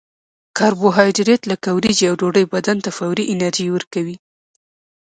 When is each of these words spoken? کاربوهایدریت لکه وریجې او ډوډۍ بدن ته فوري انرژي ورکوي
کاربوهایدریت 0.57 1.41
لکه 1.51 1.69
وریجې 1.73 2.05
او 2.09 2.15
ډوډۍ 2.19 2.45
بدن 2.53 2.77
ته 2.85 2.89
فوري 2.97 3.23
انرژي 3.33 3.67
ورکوي 3.71 4.15